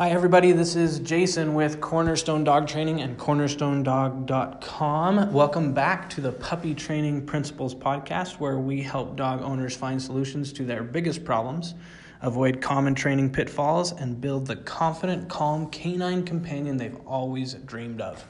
Hi, 0.00 0.08
everybody. 0.12 0.52
This 0.52 0.76
is 0.76 1.00
Jason 1.00 1.52
with 1.52 1.78
Cornerstone 1.78 2.42
Dog 2.42 2.66
Training 2.66 3.02
and 3.02 3.18
cornerstonedog.com. 3.18 5.30
Welcome 5.30 5.74
back 5.74 6.08
to 6.08 6.22
the 6.22 6.32
Puppy 6.32 6.74
Training 6.74 7.26
Principles 7.26 7.74
podcast, 7.74 8.40
where 8.40 8.58
we 8.58 8.80
help 8.80 9.14
dog 9.14 9.42
owners 9.42 9.76
find 9.76 10.00
solutions 10.00 10.54
to 10.54 10.64
their 10.64 10.82
biggest 10.82 11.22
problems, 11.22 11.74
avoid 12.22 12.62
common 12.62 12.94
training 12.94 13.30
pitfalls, 13.30 13.92
and 13.92 14.18
build 14.18 14.46
the 14.46 14.56
confident, 14.56 15.28
calm 15.28 15.68
canine 15.68 16.24
companion 16.24 16.78
they've 16.78 16.96
always 17.06 17.52
dreamed 17.52 18.00
of. 18.00 18.26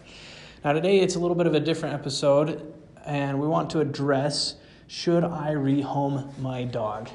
Now, 0.64 0.72
today 0.72 0.98
it's 0.98 1.14
a 1.14 1.20
little 1.20 1.36
bit 1.36 1.46
of 1.46 1.54
a 1.54 1.60
different 1.60 1.94
episode, 1.94 2.74
and 3.06 3.40
we 3.40 3.46
want 3.46 3.70
to 3.70 3.78
address 3.78 4.56
should 4.88 5.22
I 5.22 5.52
rehome 5.52 6.36
my 6.40 6.64
dog? 6.64 7.10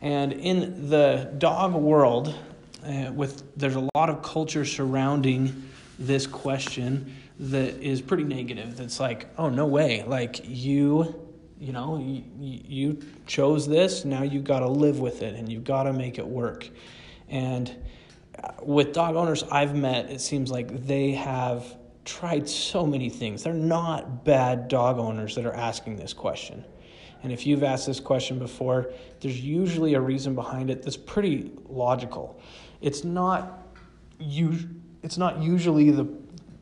And 0.00 0.32
in 0.32 0.90
the 0.90 1.34
dog 1.38 1.74
world, 1.74 2.36
uh, 2.84 3.12
with 3.12 3.56
there's 3.56 3.76
a 3.76 3.88
lot 3.94 4.10
of 4.10 4.22
culture 4.22 4.64
surrounding 4.64 5.68
this 5.98 6.26
question 6.26 7.14
that 7.38 7.82
is 7.82 8.00
pretty 8.00 8.24
negative. 8.24 8.76
That's 8.76 9.00
like, 9.00 9.28
oh 9.38 9.48
no 9.48 9.66
way, 9.66 10.02
like 10.04 10.40
you, 10.44 11.14
you 11.58 11.72
know, 11.72 11.98
you, 11.98 12.22
you 12.38 12.98
chose 13.26 13.66
this. 13.66 14.04
Now 14.04 14.22
you 14.22 14.40
got 14.40 14.60
to 14.60 14.68
live 14.68 15.00
with 15.00 15.22
it, 15.22 15.34
and 15.34 15.50
you 15.50 15.60
got 15.60 15.84
to 15.84 15.92
make 15.92 16.18
it 16.18 16.26
work. 16.26 16.68
And 17.28 17.74
uh, 18.42 18.52
with 18.62 18.92
dog 18.92 19.16
owners 19.16 19.42
I've 19.44 19.74
met, 19.74 20.10
it 20.10 20.20
seems 20.20 20.50
like 20.50 20.86
they 20.86 21.12
have 21.12 21.76
tried 22.04 22.48
so 22.48 22.86
many 22.86 23.08
things. 23.10 23.42
They're 23.42 23.52
not 23.52 24.24
bad 24.24 24.68
dog 24.68 24.98
owners 24.98 25.34
that 25.34 25.46
are 25.46 25.54
asking 25.54 25.96
this 25.96 26.12
question. 26.12 26.64
And 27.22 27.32
if 27.32 27.46
you've 27.46 27.62
asked 27.62 27.86
this 27.86 28.00
question 28.00 28.38
before, 28.38 28.92
there's 29.20 29.38
usually 29.38 29.94
a 29.94 30.00
reason 30.00 30.34
behind 30.34 30.70
it 30.70 30.82
that's 30.82 30.96
pretty 30.96 31.52
logical 31.68 32.40
it's 32.80 33.04
not 33.04 33.66
you 34.18 34.58
it's 35.02 35.18
not 35.18 35.42
usually 35.42 35.90
the 35.90 36.06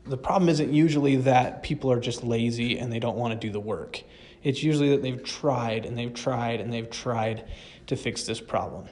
the 0.05 0.17
problem 0.17 0.49
isn't 0.49 0.73
usually 0.73 1.17
that 1.17 1.61
people 1.61 1.91
are 1.91 1.99
just 1.99 2.23
lazy 2.23 2.79
and 2.79 2.91
they 2.91 2.99
don't 2.99 3.15
want 3.15 3.39
to 3.39 3.47
do 3.47 3.51
the 3.51 3.59
work. 3.59 4.03
It's 4.41 4.63
usually 4.63 4.89
that 4.89 5.03
they've 5.03 5.23
tried 5.23 5.85
and 5.85 5.97
they've 5.97 6.13
tried 6.13 6.61
and 6.61 6.73
they've 6.73 6.89
tried 6.89 7.45
to 7.87 7.95
fix 7.95 8.23
this 8.23 8.41
problem. 8.41 8.87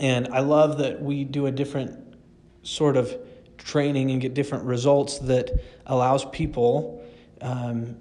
And 0.00 0.28
I 0.28 0.40
love 0.40 0.78
that 0.78 1.00
we 1.00 1.24
do 1.24 1.46
a 1.46 1.52
different 1.52 2.16
sort 2.62 2.96
of 2.96 3.16
training 3.58 4.10
and 4.10 4.20
get 4.20 4.34
different 4.34 4.64
results 4.64 5.18
that 5.20 5.50
allows 5.86 6.24
people 6.24 7.04
um, 7.42 7.96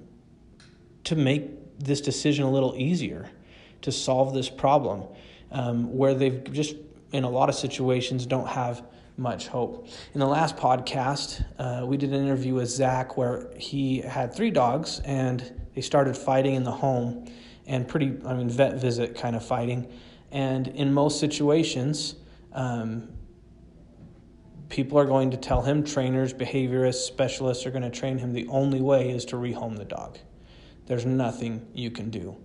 to 1.04 1.16
make 1.16 1.78
this 1.78 2.02
decision 2.02 2.46
a 2.46 2.52
little 2.52 2.73
easier 2.76 3.30
to 3.82 3.92
solve 3.92 4.34
this 4.34 4.50
problem 4.50 5.04
um, 5.52 5.96
where 5.96 6.14
they've 6.14 6.44
just 6.52 6.76
in 7.12 7.24
a 7.24 7.30
lot 7.30 7.50
of 7.50 7.56
situations 7.56 8.26
don't 8.26 8.48
have 8.48 8.84
much 9.18 9.48
hope. 9.48 9.88
In 10.14 10.20
the 10.20 10.28
last 10.28 10.56
podcast, 10.56 11.44
uh, 11.60 11.86
we 11.86 11.98
did 11.98 12.14
an 12.14 12.24
interview 12.24 12.56
with 12.56 12.70
Zach 12.70 13.18
where 13.18 13.52
he 13.58 14.00
had 14.00 14.34
three 14.34 14.52
dogs 14.52 15.02
and 15.06 15.68
they 15.76 15.82
started 15.82 16.16
fighting 16.16 16.56
in 16.56 16.64
the 16.64 16.72
home 16.72 17.26
and 17.68 17.88
pretty, 17.88 18.18
I 18.26 18.34
mean, 18.34 18.50
vet 18.50 18.76
visit 18.76 19.16
kind 19.16 19.36
of 19.36 19.46
fighting. 19.46 19.92
And 20.32 20.68
in 20.70 20.94
most 20.94 21.20
situations, 21.20 22.16
um, 22.54 23.10
people 24.70 24.98
are 24.98 25.06
going 25.06 25.32
to 25.32 25.38
tell 25.38 25.62
him, 25.62 25.84
trainers, 25.84 26.34
behaviorists, 26.34 27.06
specialists 27.06 27.66
are 27.66 27.72
going 27.72 27.84
to 27.84 27.90
train 27.90 28.18
him 28.18 28.34
the 28.34 28.48
only 28.48 28.82
way 28.82 29.10
is 29.10 29.26
to 29.26 29.36
rehome 29.36 29.78
the 29.78 29.86
dog. 29.86 30.18
There's 30.86 31.06
nothing 31.06 31.68
you 31.73 31.92
can 31.92 32.10
do. 32.10 32.38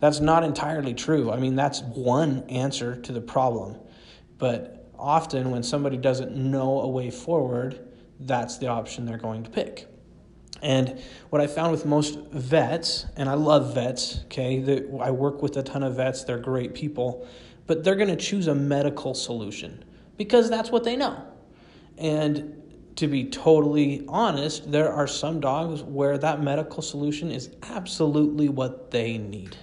That's 0.00 0.18
not 0.18 0.42
entirely 0.42 0.94
true. 0.94 1.30
I 1.30 1.38
mean, 1.38 1.54
that's 1.54 1.82
one 1.82 2.42
answer 2.48 2.96
to 3.02 3.12
the 3.12 3.20
problem. 3.20 3.76
But 4.42 4.90
often, 4.98 5.52
when 5.52 5.62
somebody 5.62 5.96
doesn't 5.96 6.34
know 6.34 6.80
a 6.80 6.88
way 6.88 7.12
forward, 7.12 7.78
that's 8.18 8.58
the 8.58 8.66
option 8.66 9.06
they're 9.06 9.16
going 9.16 9.44
to 9.44 9.50
pick. 9.50 9.86
And 10.60 11.00
what 11.30 11.40
I 11.40 11.46
found 11.46 11.70
with 11.70 11.86
most 11.86 12.18
vets, 12.32 13.06
and 13.16 13.28
I 13.28 13.34
love 13.34 13.72
vets, 13.72 14.22
okay, 14.24 14.58
the, 14.58 14.98
I 15.00 15.12
work 15.12 15.42
with 15.42 15.56
a 15.58 15.62
ton 15.62 15.84
of 15.84 15.94
vets, 15.94 16.24
they're 16.24 16.40
great 16.40 16.74
people, 16.74 17.24
but 17.68 17.84
they're 17.84 17.94
going 17.94 18.08
to 18.08 18.16
choose 18.16 18.48
a 18.48 18.54
medical 18.56 19.14
solution 19.14 19.84
because 20.16 20.50
that's 20.50 20.72
what 20.72 20.82
they 20.82 20.96
know. 20.96 21.24
And 21.96 22.60
to 22.96 23.06
be 23.06 23.26
totally 23.26 24.04
honest, 24.08 24.72
there 24.72 24.92
are 24.92 25.06
some 25.06 25.38
dogs 25.38 25.84
where 25.84 26.18
that 26.18 26.42
medical 26.42 26.82
solution 26.82 27.30
is 27.30 27.50
absolutely 27.62 28.48
what 28.48 28.90
they 28.90 29.18
need. 29.18 29.56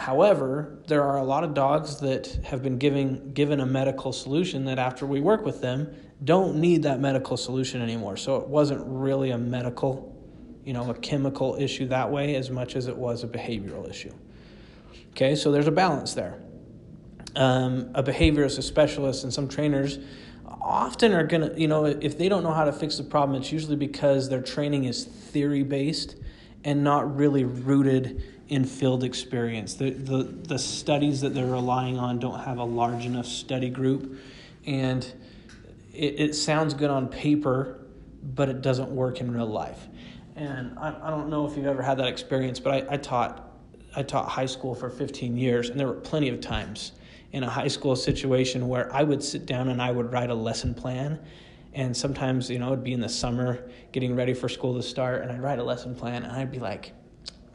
However, 0.00 0.78
there 0.86 1.02
are 1.02 1.18
a 1.18 1.22
lot 1.22 1.44
of 1.44 1.52
dogs 1.52 2.00
that 2.00 2.26
have 2.46 2.62
been 2.62 2.78
giving, 2.78 3.34
given 3.34 3.60
a 3.60 3.66
medical 3.66 4.14
solution 4.14 4.64
that 4.64 4.78
after 4.78 5.04
we 5.04 5.20
work 5.20 5.44
with 5.44 5.60
them 5.60 5.94
don't 6.24 6.56
need 6.56 6.84
that 6.84 7.00
medical 7.00 7.36
solution 7.36 7.82
anymore. 7.82 8.16
So 8.16 8.36
it 8.36 8.48
wasn't 8.48 8.82
really 8.86 9.30
a 9.30 9.36
medical, 9.36 10.16
you 10.64 10.72
know, 10.72 10.88
a 10.88 10.94
chemical 10.94 11.54
issue 11.60 11.86
that 11.88 12.10
way 12.10 12.36
as 12.36 12.48
much 12.48 12.76
as 12.76 12.86
it 12.86 12.96
was 12.96 13.24
a 13.24 13.28
behavioral 13.28 13.90
issue. 13.90 14.14
Okay, 15.10 15.34
so 15.34 15.52
there's 15.52 15.66
a 15.66 15.70
balance 15.72 16.14
there. 16.14 16.40
Um, 17.36 17.90
a 17.94 18.02
behaviorist, 18.02 18.56
a 18.56 18.62
specialist, 18.62 19.24
and 19.24 19.34
some 19.34 19.48
trainers 19.48 19.98
often 20.46 21.12
are 21.12 21.24
going 21.24 21.50
to, 21.50 21.60
you 21.60 21.68
know, 21.68 21.84
if 21.84 22.16
they 22.16 22.30
don't 22.30 22.42
know 22.42 22.54
how 22.54 22.64
to 22.64 22.72
fix 22.72 22.96
the 22.96 23.04
problem, 23.04 23.38
it's 23.38 23.52
usually 23.52 23.76
because 23.76 24.30
their 24.30 24.40
training 24.40 24.84
is 24.84 25.04
theory 25.04 25.62
based 25.62 26.16
and 26.64 26.82
not 26.82 27.14
really 27.16 27.44
rooted 27.44 28.22
in 28.50 28.64
field 28.64 29.04
experience. 29.04 29.74
The, 29.74 29.90
the, 29.90 30.24
the 30.24 30.58
studies 30.58 31.20
that 31.20 31.32
they're 31.32 31.46
relying 31.46 31.98
on 31.98 32.18
don't 32.18 32.40
have 32.40 32.58
a 32.58 32.64
large 32.64 33.06
enough 33.06 33.26
study 33.26 33.70
group, 33.70 34.18
and 34.66 35.10
it, 35.94 36.20
it 36.20 36.34
sounds 36.34 36.74
good 36.74 36.90
on 36.90 37.08
paper, 37.08 37.78
but 38.22 38.48
it 38.48 38.60
doesn't 38.60 38.90
work 38.90 39.20
in 39.20 39.32
real 39.32 39.46
life. 39.46 39.86
And 40.34 40.76
I, 40.78 40.96
I 41.00 41.10
don't 41.10 41.30
know 41.30 41.46
if 41.46 41.56
you've 41.56 41.66
ever 41.66 41.80
had 41.80 41.98
that 41.98 42.08
experience, 42.08 42.58
but 42.58 42.90
I, 42.90 42.94
I 42.94 42.96
taught 42.96 43.46
I 43.96 44.04
taught 44.04 44.28
high 44.28 44.46
school 44.46 44.74
for 44.74 44.88
15 44.88 45.36
years, 45.36 45.68
and 45.68 45.78
there 45.78 45.88
were 45.88 45.94
plenty 45.94 46.28
of 46.28 46.40
times 46.40 46.92
in 47.32 47.42
a 47.42 47.50
high 47.50 47.68
school 47.68 47.96
situation 47.96 48.68
where 48.68 48.92
I 48.94 49.02
would 49.02 49.22
sit 49.22 49.46
down 49.46 49.68
and 49.68 49.82
I 49.82 49.90
would 49.90 50.12
write 50.12 50.30
a 50.30 50.34
lesson 50.34 50.74
plan. 50.74 51.18
And 51.72 51.96
sometimes, 51.96 52.48
you 52.50 52.60
know, 52.60 52.68
it'd 52.68 52.84
be 52.84 52.92
in 52.92 53.00
the 53.00 53.08
summer 53.08 53.68
getting 53.90 54.14
ready 54.14 54.32
for 54.32 54.48
school 54.48 54.74
to 54.74 54.82
start, 54.82 55.22
and 55.22 55.32
I'd 55.32 55.42
write 55.42 55.58
a 55.58 55.64
lesson 55.64 55.96
plan, 55.96 56.22
and 56.22 56.32
I'd 56.32 56.52
be 56.52 56.60
like, 56.60 56.92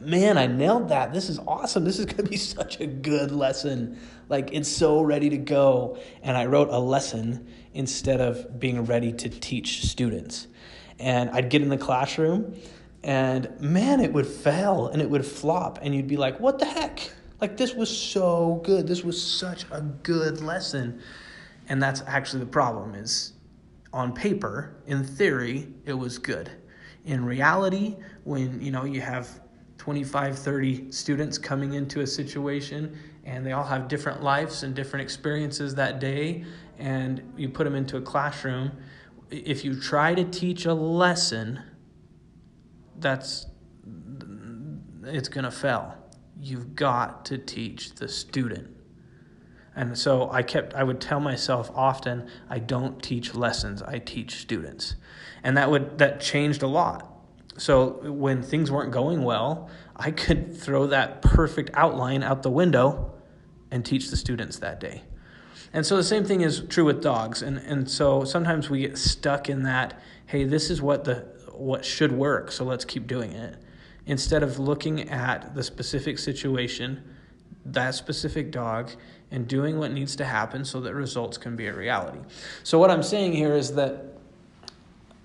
man, 0.00 0.38
I 0.38 0.46
nailed 0.46 0.88
that. 0.90 1.12
This 1.12 1.28
is 1.28 1.38
awesome. 1.46 1.84
This 1.84 1.98
is 1.98 2.06
going 2.06 2.24
to 2.24 2.30
be 2.30 2.36
such 2.36 2.80
a 2.80 2.86
good 2.86 3.32
lesson. 3.32 3.98
Like, 4.28 4.52
it's 4.52 4.68
so 4.68 5.02
ready 5.02 5.30
to 5.30 5.38
go. 5.38 5.98
And 6.22 6.36
I 6.36 6.46
wrote 6.46 6.68
a 6.70 6.78
lesson 6.78 7.48
instead 7.74 8.20
of 8.20 8.58
being 8.58 8.84
ready 8.84 9.12
to 9.12 9.28
teach 9.28 9.86
students. 9.86 10.48
And 10.98 11.30
I'd 11.30 11.50
get 11.50 11.62
in 11.62 11.68
the 11.68 11.76
classroom, 11.76 12.54
and 13.02 13.60
man, 13.60 14.00
it 14.00 14.12
would 14.12 14.26
fail 14.26 14.88
and 14.88 15.02
it 15.02 15.08
would 15.08 15.26
flop. 15.26 15.78
And 15.82 15.94
you'd 15.94 16.08
be 16.08 16.16
like, 16.16 16.40
what 16.40 16.58
the 16.58 16.64
heck? 16.64 17.12
Like, 17.40 17.56
this 17.56 17.74
was 17.74 17.94
so 17.94 18.62
good. 18.64 18.86
This 18.88 19.04
was 19.04 19.20
such 19.20 19.66
a 19.70 19.82
good 19.82 20.40
lesson. 20.40 21.00
And 21.68 21.82
that's 21.82 22.02
actually 22.06 22.40
the 22.40 22.50
problem 22.50 22.94
is 22.94 23.34
on 23.92 24.12
paper, 24.12 24.76
in 24.86 25.04
theory, 25.04 25.68
it 25.84 25.92
was 25.92 26.18
good. 26.18 26.50
In 27.04 27.24
reality, 27.24 27.96
when 28.24 28.60
you 28.60 28.70
know 28.70 28.84
you 28.84 29.00
have 29.00 29.40
25, 29.78 30.38
30 30.38 30.90
students 30.90 31.38
coming 31.38 31.74
into 31.74 32.00
a 32.00 32.06
situation 32.06 32.96
and 33.26 33.44
they 33.44 33.52
all 33.52 33.64
have 33.64 33.88
different 33.88 34.22
lives 34.22 34.62
and 34.62 34.74
different 34.74 35.02
experiences 35.02 35.74
that 35.74 35.98
day, 35.98 36.44
and 36.78 37.20
you 37.36 37.48
put 37.48 37.64
them 37.64 37.74
into 37.74 37.96
a 37.96 38.00
classroom. 38.00 38.70
If 39.30 39.64
you 39.64 39.78
try 39.78 40.14
to 40.14 40.24
teach 40.24 40.64
a 40.64 40.72
lesson, 40.72 41.60
that's 42.98 43.46
it's 45.02 45.28
going 45.28 45.44
to 45.44 45.50
fail. 45.50 45.96
You've 46.40 46.76
got 46.76 47.24
to 47.26 47.38
teach 47.38 47.96
the 47.96 48.08
student. 48.08 48.70
And 49.74 49.98
so 49.98 50.30
I 50.30 50.42
kept 50.42 50.74
I 50.74 50.84
would 50.84 51.00
tell 51.00 51.20
myself 51.20 51.70
often 51.74 52.28
I 52.48 52.60
don't 52.60 53.02
teach 53.02 53.34
lessons, 53.34 53.82
I 53.82 53.98
teach 53.98 54.36
students. 54.36 54.94
And 55.42 55.56
that 55.56 55.68
would 55.68 55.98
that 55.98 56.20
changed 56.20 56.62
a 56.62 56.68
lot 56.68 57.15
so 57.58 58.10
when 58.10 58.42
things 58.42 58.70
weren't 58.70 58.92
going 58.92 59.22
well, 59.22 59.70
I 59.94 60.10
could 60.10 60.56
throw 60.56 60.86
that 60.88 61.22
perfect 61.22 61.70
outline 61.74 62.22
out 62.22 62.42
the 62.42 62.50
window 62.50 63.14
and 63.70 63.84
teach 63.84 64.10
the 64.10 64.16
students 64.16 64.58
that 64.58 64.80
day. 64.80 65.02
And 65.72 65.84
so 65.84 65.96
the 65.96 66.04
same 66.04 66.24
thing 66.24 66.42
is 66.42 66.60
true 66.68 66.84
with 66.84 67.02
dogs. 67.02 67.42
And, 67.42 67.58
and 67.58 67.90
so 67.90 68.24
sometimes 68.24 68.70
we 68.70 68.80
get 68.80 68.96
stuck 68.96 69.48
in 69.48 69.62
that, 69.64 70.00
hey, 70.26 70.44
this 70.44 70.70
is 70.70 70.80
what 70.80 71.04
the 71.04 71.36
what 71.56 71.84
should 71.84 72.12
work, 72.12 72.52
so 72.52 72.64
let's 72.64 72.84
keep 72.84 73.06
doing 73.06 73.32
it. 73.32 73.56
Instead 74.04 74.42
of 74.42 74.58
looking 74.58 75.08
at 75.08 75.54
the 75.54 75.62
specific 75.62 76.18
situation, 76.18 77.02
that 77.64 77.94
specific 77.94 78.50
dog, 78.50 78.90
and 79.30 79.48
doing 79.48 79.78
what 79.78 79.90
needs 79.90 80.14
to 80.16 80.24
happen 80.24 80.64
so 80.64 80.80
that 80.80 80.94
results 80.94 81.36
can 81.38 81.56
be 81.56 81.66
a 81.66 81.74
reality. 81.74 82.20
So 82.62 82.78
what 82.78 82.90
I'm 82.90 83.02
saying 83.02 83.32
here 83.32 83.54
is 83.54 83.74
that 83.74 84.15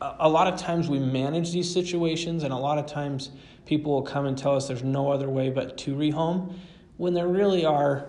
a 0.01 0.27
lot 0.27 0.51
of 0.51 0.59
times 0.59 0.89
we 0.89 0.99
manage 0.99 1.51
these 1.51 1.71
situations, 1.71 2.43
and 2.43 2.51
a 2.51 2.57
lot 2.57 2.77
of 2.77 2.85
times 2.87 3.29
people 3.65 3.91
will 3.93 4.01
come 4.01 4.25
and 4.25 4.37
tell 4.37 4.55
us 4.55 4.67
there's 4.67 4.83
no 4.83 5.11
other 5.11 5.29
way 5.29 5.49
but 5.49 5.77
to 5.79 5.95
rehome, 5.95 6.55
when 6.97 7.13
there 7.13 7.27
really 7.27 7.65
are, 7.65 8.07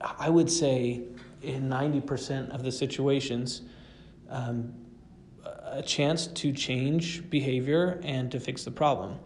I 0.00 0.30
would 0.30 0.50
say, 0.50 1.02
in 1.42 1.68
90% 1.68 2.50
of 2.50 2.62
the 2.62 2.72
situations, 2.72 3.62
um, 4.30 4.72
a 5.64 5.82
chance 5.82 6.28
to 6.28 6.52
change 6.52 7.28
behavior 7.30 8.00
and 8.04 8.30
to 8.30 8.38
fix 8.40 8.64
the 8.64 8.70
problem. 8.70 9.18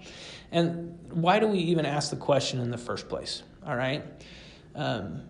And 0.51 0.99
why 1.11 1.39
do 1.39 1.47
we 1.47 1.59
even 1.59 1.85
ask 1.85 2.11
the 2.11 2.17
question 2.17 2.61
in 2.61 2.71
the 2.71 2.79
first 2.79 3.09
place? 3.09 3.43
All 3.67 3.77
right. 3.77 4.05
Um, 4.75 5.23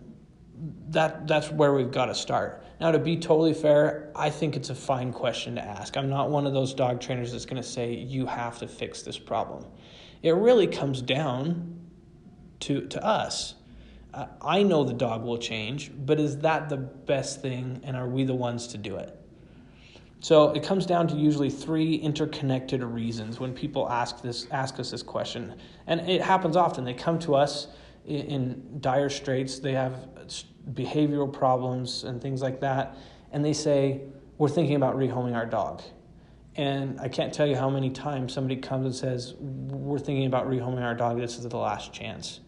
that 0.89 1.27
that's 1.27 1.51
where 1.51 1.73
we've 1.73 1.91
got 1.91 2.05
to 2.05 2.15
start. 2.15 2.63
Now, 2.79 2.91
to 2.91 2.99
be 2.99 3.17
totally 3.17 3.53
fair, 3.53 4.09
I 4.15 4.29
think 4.29 4.55
it's 4.55 4.69
a 4.69 4.75
fine 4.75 5.11
question 5.11 5.55
to 5.55 5.61
ask. 5.61 5.97
I'm 5.97 6.09
not 6.09 6.29
one 6.29 6.47
of 6.47 6.53
those 6.53 6.73
dog 6.73 7.01
trainers 7.01 7.33
that's 7.33 7.45
going 7.45 7.61
to 7.61 7.67
say 7.67 7.93
you 7.93 8.25
have 8.25 8.59
to 8.59 8.67
fix 8.67 9.01
this 9.01 9.19
problem. 9.19 9.65
It 10.23 10.35
really 10.35 10.67
comes 10.67 11.01
down 11.01 11.79
to 12.61 12.87
to 12.87 13.03
us. 13.03 13.55
Uh, 14.13 14.25
I 14.41 14.63
know 14.63 14.83
the 14.83 14.93
dog 14.93 15.23
will 15.23 15.37
change, 15.37 15.91
but 15.95 16.19
is 16.19 16.39
that 16.39 16.69
the 16.69 16.77
best 16.77 17.41
thing, 17.41 17.81
and 17.83 17.95
are 17.95 18.07
we 18.07 18.23
the 18.23 18.33
ones 18.33 18.67
to 18.67 18.77
do 18.77 18.95
it? 18.95 19.15
So 20.21 20.51
it 20.51 20.63
comes 20.63 20.85
down 20.85 21.07
to 21.09 21.15
usually 21.15 21.49
three 21.49 21.95
interconnected 21.95 22.83
reasons 22.83 23.39
when 23.39 23.53
people 23.53 23.89
ask 23.89 24.21
this 24.21 24.47
ask 24.51 24.79
us 24.79 24.91
this 24.91 25.03
question, 25.03 25.55
and 25.87 26.01
it 26.09 26.21
happens 26.21 26.55
often. 26.55 26.85
They 26.85 26.93
come 26.93 27.19
to 27.19 27.35
us 27.35 27.67
in, 28.05 28.21
in 28.21 28.81
dire 28.81 29.09
straits. 29.09 29.59
They 29.59 29.73
have 29.73 30.09
behavioral 30.73 31.31
problems 31.31 32.03
and 32.03 32.21
things 32.21 32.41
like 32.41 32.59
that, 32.61 32.97
and 33.31 33.43
they 33.43 33.53
say, 33.53 34.01
"We're 34.37 34.49
thinking 34.49 34.75
about 34.75 34.95
rehoming 34.95 35.35
our 35.35 35.45
dog." 35.45 35.81
And 36.55 36.99
I 36.99 37.07
can't 37.07 37.33
tell 37.33 37.47
you 37.47 37.55
how 37.55 37.69
many 37.69 37.89
times 37.89 38.33
somebody 38.33 38.57
comes 38.57 38.85
and 38.85 38.95
says, 38.95 39.35
"We're 39.39 39.99
thinking 39.99 40.25
about 40.25 40.47
rehoming 40.47 40.81
our 40.81 40.95
dog. 40.95 41.19
This 41.19 41.37
is 41.37 41.47
the 41.47 41.57
last 41.57 41.93
chance." 41.93 42.39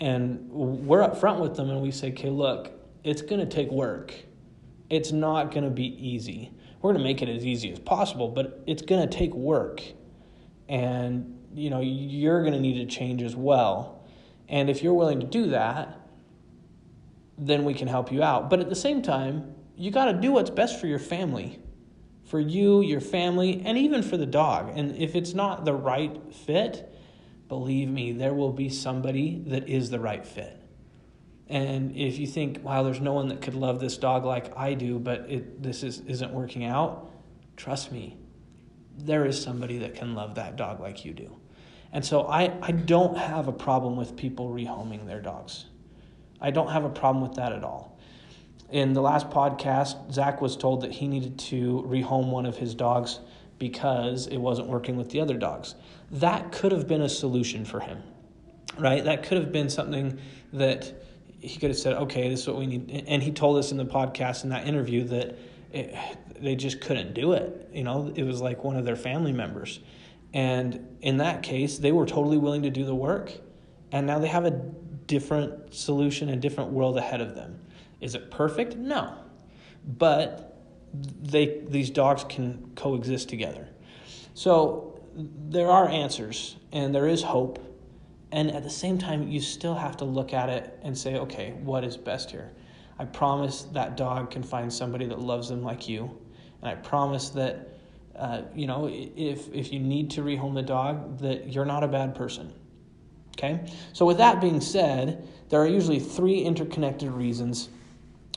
And 0.00 0.50
we're 0.50 1.02
up 1.02 1.16
front 1.16 1.40
with 1.40 1.56
them, 1.56 1.70
and 1.70 1.82
we 1.82 1.90
say, 1.90 2.10
"Okay, 2.12 2.30
look, 2.30 2.72
it's 3.04 3.22
going 3.22 3.40
to 3.40 3.46
take 3.46 3.70
work. 3.70 4.14
It's 4.90 5.12
not 5.12 5.50
going 5.50 5.64
to 5.64 5.70
be 5.70 5.86
easy." 6.06 6.52
we're 6.82 6.92
going 6.92 7.02
to 7.02 7.04
make 7.04 7.22
it 7.22 7.28
as 7.28 7.46
easy 7.46 7.72
as 7.72 7.78
possible, 7.78 8.28
but 8.28 8.60
it's 8.66 8.82
going 8.82 9.08
to 9.08 9.16
take 9.16 9.32
work. 9.32 9.82
And, 10.68 11.38
you 11.54 11.70
know, 11.70 11.80
you're 11.80 12.40
going 12.40 12.54
to 12.54 12.60
need 12.60 12.86
to 12.86 12.86
change 12.86 13.22
as 13.22 13.36
well. 13.36 14.04
And 14.48 14.68
if 14.68 14.82
you're 14.82 14.94
willing 14.94 15.20
to 15.20 15.26
do 15.26 15.46
that, 15.50 16.00
then 17.38 17.64
we 17.64 17.74
can 17.74 17.88
help 17.88 18.12
you 18.12 18.22
out. 18.22 18.50
But 18.50 18.60
at 18.60 18.68
the 18.68 18.76
same 18.76 19.02
time, 19.02 19.54
you 19.76 19.90
got 19.90 20.06
to 20.06 20.12
do 20.12 20.32
what's 20.32 20.50
best 20.50 20.80
for 20.80 20.86
your 20.86 20.98
family, 20.98 21.58
for 22.24 22.38
you, 22.38 22.82
your 22.82 23.00
family, 23.00 23.62
and 23.64 23.76
even 23.78 24.02
for 24.02 24.16
the 24.16 24.26
dog. 24.26 24.72
And 24.76 24.96
if 24.96 25.14
it's 25.14 25.34
not 25.34 25.64
the 25.64 25.74
right 25.74 26.32
fit, 26.32 26.92
believe 27.48 27.88
me, 27.88 28.12
there 28.12 28.34
will 28.34 28.52
be 28.52 28.68
somebody 28.68 29.42
that 29.48 29.68
is 29.68 29.90
the 29.90 30.00
right 30.00 30.26
fit. 30.26 30.58
And 31.48 31.94
if 31.96 32.18
you 32.18 32.26
think, 32.26 32.60
wow, 32.62 32.82
there's 32.82 33.00
no 33.00 33.12
one 33.12 33.28
that 33.28 33.42
could 33.42 33.54
love 33.54 33.80
this 33.80 33.98
dog 33.98 34.24
like 34.24 34.56
I 34.56 34.74
do, 34.74 34.98
but 34.98 35.26
it, 35.28 35.62
this 35.62 35.82
is, 35.82 36.00
isn't 36.00 36.32
working 36.32 36.64
out, 36.64 37.10
trust 37.56 37.92
me, 37.92 38.16
there 38.96 39.26
is 39.26 39.40
somebody 39.40 39.78
that 39.78 39.94
can 39.94 40.14
love 40.14 40.36
that 40.36 40.56
dog 40.56 40.80
like 40.80 41.04
you 41.04 41.12
do. 41.12 41.36
And 41.92 42.04
so 42.04 42.22
I, 42.22 42.56
I 42.62 42.72
don't 42.72 43.18
have 43.18 43.48
a 43.48 43.52
problem 43.52 43.96
with 43.96 44.16
people 44.16 44.48
rehoming 44.48 45.06
their 45.06 45.20
dogs. 45.20 45.66
I 46.42 46.50
don't 46.50 46.68
have 46.68 46.84
a 46.84 46.90
problem 46.90 47.22
with 47.22 47.36
that 47.36 47.52
at 47.52 47.62
all. 47.62 47.96
In 48.70 48.94
the 48.94 49.00
last 49.00 49.30
podcast, 49.30 50.12
Zach 50.12 50.42
was 50.42 50.56
told 50.56 50.80
that 50.80 50.90
he 50.90 51.06
needed 51.06 51.38
to 51.38 51.84
rehome 51.86 52.30
one 52.30 52.46
of 52.46 52.56
his 52.56 52.74
dogs 52.74 53.20
because 53.58 54.26
it 54.26 54.38
wasn't 54.38 54.66
working 54.66 54.96
with 54.96 55.10
the 55.10 55.20
other 55.20 55.38
dogs. 55.38 55.76
That 56.10 56.50
could 56.50 56.72
have 56.72 56.88
been 56.88 57.02
a 57.02 57.08
solution 57.08 57.64
for 57.64 57.78
him, 57.78 58.02
right? 58.78 59.04
That 59.04 59.22
could 59.22 59.38
have 59.38 59.52
been 59.52 59.70
something 59.70 60.18
that 60.52 60.92
he 61.38 61.60
could 61.60 61.70
have 61.70 61.78
said, 61.78 61.94
okay, 61.94 62.28
this 62.28 62.40
is 62.40 62.48
what 62.48 62.56
we 62.56 62.66
need. 62.66 63.04
And 63.06 63.22
he 63.22 63.30
told 63.30 63.58
us 63.58 63.70
in 63.70 63.76
the 63.76 63.86
podcast 63.86 64.42
in 64.42 64.50
that 64.50 64.66
interview 64.66 65.04
that 65.04 65.38
it, 65.72 65.94
they 66.40 66.56
just 66.56 66.80
couldn't 66.80 67.14
do 67.14 67.32
it. 67.34 67.70
You 67.72 67.84
know, 67.84 68.12
it 68.16 68.24
was 68.24 68.40
like 68.40 68.64
one 68.64 68.76
of 68.76 68.84
their 68.84 68.96
family 68.96 69.32
members. 69.32 69.78
And 70.34 70.96
in 71.00 71.18
that 71.18 71.42
case, 71.42 71.78
they 71.78 71.92
were 71.92 72.06
totally 72.06 72.38
willing 72.38 72.62
to 72.62 72.70
do 72.70 72.84
the 72.84 72.94
work. 72.94 73.32
And 73.92 74.06
now 74.06 74.18
they 74.18 74.28
have 74.28 74.44
a 74.44 74.50
different 75.06 75.74
solution, 75.74 76.28
a 76.28 76.36
different 76.36 76.70
world 76.70 76.96
ahead 76.96 77.20
of 77.20 77.34
them. 77.34 77.58
Is 78.00 78.14
it 78.14 78.30
perfect? 78.30 78.76
No. 78.76 79.14
But 79.84 80.56
they 80.94 81.62
these 81.68 81.90
dogs 81.90 82.24
can 82.28 82.72
coexist 82.74 83.28
together. 83.28 83.68
So 84.34 85.00
there 85.14 85.70
are 85.70 85.88
answers 85.88 86.56
and 86.72 86.94
there 86.94 87.06
is 87.06 87.22
hope 87.22 87.58
and 88.32 88.50
at 88.50 88.62
the 88.62 88.70
same 88.70 88.96
time, 88.96 89.28
you 89.28 89.40
still 89.40 89.74
have 89.74 89.98
to 89.98 90.06
look 90.06 90.32
at 90.32 90.48
it 90.48 90.78
and 90.82 90.96
say, 90.96 91.16
okay, 91.16 91.52
what 91.62 91.84
is 91.84 91.98
best 91.98 92.30
here? 92.30 92.50
I 92.98 93.04
promise 93.04 93.64
that 93.74 93.96
dog 93.98 94.30
can 94.30 94.42
find 94.42 94.72
somebody 94.72 95.06
that 95.06 95.20
loves 95.20 95.50
them 95.50 95.62
like 95.62 95.86
you. 95.86 96.18
And 96.62 96.70
I 96.70 96.76
promise 96.76 97.28
that, 97.30 97.74
uh, 98.16 98.42
you 98.54 98.66
know, 98.66 98.88
if, 98.90 99.52
if 99.52 99.70
you 99.70 99.80
need 99.80 100.10
to 100.12 100.22
rehome 100.22 100.54
the 100.54 100.62
dog, 100.62 101.18
that 101.18 101.52
you're 101.52 101.66
not 101.66 101.84
a 101.84 101.88
bad 101.88 102.14
person. 102.14 102.54
Okay? 103.36 103.60
So, 103.92 104.04
with 104.06 104.18
that 104.18 104.40
being 104.40 104.60
said, 104.60 105.26
there 105.48 105.60
are 105.60 105.66
usually 105.66 105.98
three 105.98 106.40
interconnected 106.40 107.10
reasons 107.10 107.68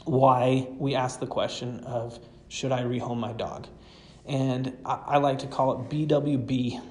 why 0.06 0.68
we 0.78 0.96
ask 0.96 1.20
the 1.20 1.28
question 1.28 1.80
of 1.82 2.20
should 2.48 2.72
I 2.72 2.84
rehome 2.84 3.18
my 3.18 3.34
dog? 3.34 3.68
And 4.26 4.78
I, 4.86 5.00
I 5.08 5.18
like 5.18 5.40
to 5.40 5.48
call 5.48 5.74
it 5.74 5.90
BWB. 5.90 6.82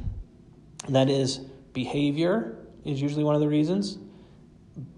That 0.89 1.09
is 1.09 1.39
behavior, 1.73 2.59
is 2.85 3.01
usually 3.01 3.25
one 3.25 3.35
of 3.35 3.41
the 3.41 3.49
reasons. 3.49 3.99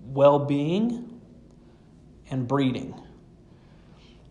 Well 0.05 0.39
being 0.39 1.21
and 2.31 2.49
breeding. 2.49 2.95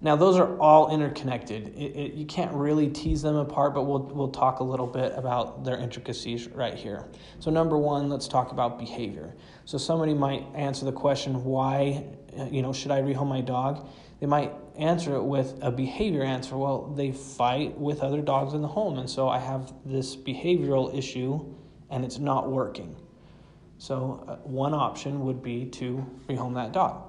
Now, 0.01 0.15
those 0.15 0.37
are 0.37 0.57
all 0.59 0.93
interconnected. 0.93 1.69
It, 1.69 1.95
it, 1.95 2.13
you 2.13 2.25
can't 2.25 2.53
really 2.53 2.89
tease 2.89 3.21
them 3.21 3.37
apart, 3.37 3.73
but 3.73 3.83
we'll, 3.83 4.03
we'll 4.03 4.29
talk 4.29 4.59
a 4.59 4.63
little 4.63 4.87
bit 4.87 5.13
about 5.15 5.63
their 5.63 5.77
intricacies 5.77 6.47
right 6.49 6.75
here. 6.75 7.07
So, 7.39 7.49
number 7.49 7.77
one, 7.77 8.09
let's 8.09 8.27
talk 8.27 8.51
about 8.51 8.77
behavior. 8.77 9.33
So, 9.63 9.77
somebody 9.77 10.13
might 10.13 10.45
answer 10.53 10.85
the 10.85 10.91
question, 10.91 11.43
why, 11.43 12.05
you 12.51 12.61
know, 12.61 12.73
should 12.73 12.91
I 12.91 13.01
rehome 13.01 13.27
my 13.27 13.41
dog? 13.41 13.87
They 14.19 14.27
might 14.27 14.51
answer 14.77 15.15
it 15.15 15.23
with 15.23 15.57
a 15.61 15.71
behavior 15.71 16.23
answer. 16.23 16.57
Well, 16.57 16.93
they 16.95 17.11
fight 17.11 17.77
with 17.77 18.01
other 18.01 18.21
dogs 18.21 18.53
in 18.53 18.61
the 18.61 18.67
home, 18.67 18.99
and 18.99 19.09
so 19.09 19.29
I 19.29 19.39
have 19.39 19.73
this 19.85 20.15
behavioral 20.15 20.95
issue 20.95 21.53
and 21.89 22.03
it's 22.03 22.19
not 22.19 22.49
working. 22.49 22.95
So, 23.77 24.23
uh, 24.27 24.35
one 24.37 24.73
option 24.73 25.25
would 25.25 25.43
be 25.43 25.65
to 25.65 26.05
rehome 26.27 26.55
that 26.55 26.71
dog. 26.71 27.03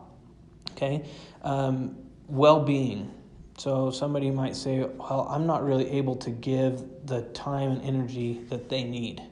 Okay? 0.73 1.09
Um, 1.43 1.97
well 2.29 2.61
being. 2.61 3.13
So, 3.59 3.91
somebody 3.91 4.31
might 4.31 4.55
say, 4.55 4.81
Well, 4.81 5.27
I'm 5.31 5.47
not 5.47 5.65
really 5.65 5.91
able 5.93 6.17
to 6.17 6.31
give 6.31 6.83
the 7.07 7.23
time 7.23 7.71
and 7.73 7.83
energy 7.83 8.45
that 8.51 8.69
they 8.69 8.85
need. 8.85 9.23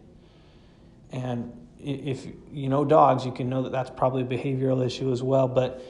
And 1.10 1.52
if 1.78 2.26
you 2.50 2.68
know 2.68 2.84
dogs, 2.84 3.26
you 3.26 3.32
can 3.32 3.48
know 3.50 3.62
that 3.62 3.72
that's 3.72 3.90
probably 3.90 4.22
a 4.22 4.26
behavioral 4.26 4.84
issue 4.84 5.12
as 5.12 5.22
well. 5.22 5.46
But 5.46 5.82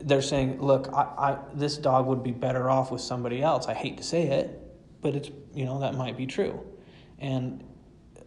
they're 0.00 0.22
saying, 0.22 0.60
Look, 0.60 0.88
I, 0.92 1.02
I, 1.02 1.38
this 1.54 1.76
dog 1.76 2.06
would 2.06 2.22
be 2.22 2.32
better 2.32 2.68
off 2.68 2.90
with 2.90 3.00
somebody 3.00 3.42
else. 3.42 3.66
I 3.66 3.74
hate 3.74 3.98
to 3.98 4.02
say 4.02 4.26
it, 4.26 4.60
but 5.00 5.14
it's, 5.14 5.30
you 5.54 5.64
know, 5.64 5.78
that 5.80 5.94
might 5.94 6.16
be 6.16 6.26
true. 6.26 6.60
And 7.20 7.62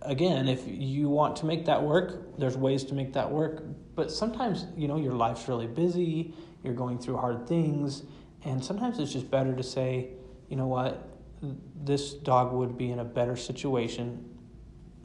again, 0.05 0.47
if 0.47 0.61
you 0.65 1.09
want 1.09 1.35
to 1.37 1.45
make 1.45 1.65
that 1.65 1.81
work, 1.81 2.37
there's 2.37 2.57
ways 2.57 2.83
to 2.85 2.93
make 2.93 3.13
that 3.13 3.29
work. 3.29 3.63
But 3.95 4.11
sometimes, 4.11 4.65
you 4.75 4.87
know, 4.87 4.97
your 4.97 5.13
life's 5.13 5.47
really 5.47 5.67
busy, 5.67 6.33
you're 6.63 6.73
going 6.73 6.97
through 6.97 7.17
hard 7.17 7.47
things, 7.47 8.03
and 8.43 8.63
sometimes 8.63 8.99
it's 8.99 9.13
just 9.13 9.29
better 9.29 9.53
to 9.55 9.63
say, 9.63 10.09
you 10.49 10.55
know 10.55 10.67
what, 10.67 11.09
this 11.83 12.13
dog 12.13 12.53
would 12.53 12.77
be 12.77 12.91
in 12.91 12.99
a 12.99 13.05
better 13.05 13.35
situation, 13.35 14.29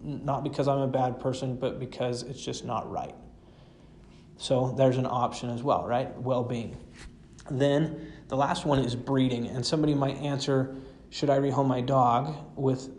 not 0.02 0.44
because 0.44 0.68
I'm 0.68 0.78
a 0.78 0.88
bad 0.88 1.20
person, 1.20 1.56
but 1.56 1.78
because 1.78 2.22
it's 2.22 2.42
just 2.42 2.64
not 2.64 2.90
right. 2.90 3.14
So 4.36 4.72
there's 4.76 4.96
an 4.96 5.06
option 5.06 5.50
as 5.50 5.62
well, 5.62 5.86
right? 5.86 6.16
Well 6.20 6.44
being. 6.44 6.76
Then 7.50 8.12
the 8.28 8.36
last 8.36 8.64
one 8.64 8.78
is 8.78 8.94
breeding, 8.94 9.46
and 9.46 9.64
somebody 9.66 9.94
might 9.94 10.16
answer, 10.18 10.76
Should 11.10 11.30
I 11.30 11.38
rehome 11.38 11.66
my 11.66 11.80
dog? 11.80 12.36
with 12.56 12.90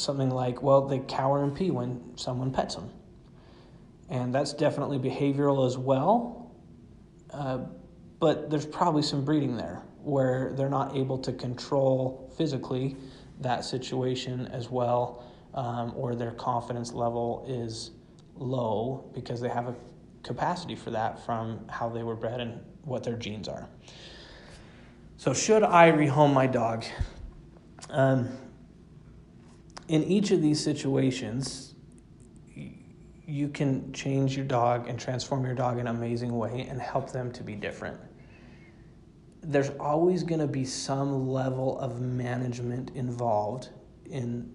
something 0.00 0.30
like, 0.30 0.62
well, 0.62 0.86
they 0.86 1.00
cower 1.00 1.42
and 1.42 1.54
pee 1.54 1.70
when 1.70 2.16
someone 2.16 2.50
pets 2.50 2.74
them. 2.74 2.90
And 4.08 4.34
that's 4.34 4.52
definitely 4.52 4.98
behavioral 4.98 5.66
as 5.66 5.76
well. 5.76 6.52
Uh, 7.30 7.58
but 8.20 8.50
there's 8.50 8.66
probably 8.66 9.02
some 9.02 9.24
breeding 9.24 9.56
there 9.56 9.82
where 10.02 10.52
they're 10.54 10.68
not 10.68 10.96
able 10.96 11.18
to 11.18 11.32
control 11.32 12.32
physically 12.36 12.96
that 13.40 13.64
situation 13.64 14.46
as 14.46 14.70
well, 14.70 15.24
um, 15.54 15.92
or 15.96 16.14
their 16.14 16.30
confidence 16.30 16.92
level 16.92 17.44
is 17.48 17.90
low 18.36 19.10
because 19.14 19.40
they 19.40 19.48
have 19.48 19.66
a 19.66 19.74
capacity 20.22 20.74
for 20.74 20.90
that 20.90 21.24
from 21.24 21.66
how 21.68 21.88
they 21.88 22.02
were 22.02 22.16
bred 22.16 22.40
and 22.40 22.60
what 22.84 23.02
their 23.02 23.16
genes 23.16 23.48
are. 23.48 23.68
So, 25.16 25.32
should 25.32 25.62
I 25.62 25.90
rehome 25.90 26.32
my 26.32 26.46
dog? 26.46 26.84
Um, 27.90 28.28
in 29.88 30.02
each 30.04 30.30
of 30.30 30.42
these 30.42 30.62
situations, 30.62 31.74
you 33.26 33.48
can 33.48 33.92
change 33.92 34.36
your 34.36 34.46
dog 34.46 34.88
and 34.88 34.98
transform 34.98 35.44
your 35.44 35.54
dog 35.54 35.78
in 35.78 35.86
an 35.86 35.96
amazing 35.96 36.36
way 36.36 36.66
and 36.68 36.80
help 36.80 37.10
them 37.10 37.32
to 37.32 37.42
be 37.42 37.54
different. 37.54 37.98
there's 39.42 39.70
always 39.78 40.24
going 40.24 40.40
to 40.40 40.46
be 40.46 40.64
some 40.64 41.28
level 41.28 41.78
of 41.78 42.00
management 42.00 42.90
involved 42.96 43.68
in 44.06 44.52